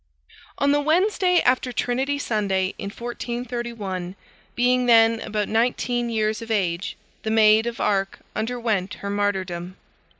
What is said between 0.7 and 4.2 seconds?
the Wednesday after Trinity Sunday in 1431,